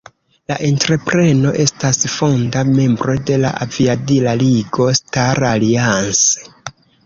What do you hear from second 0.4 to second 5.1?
La entrepreno estas fonda membro de la aviadila ligo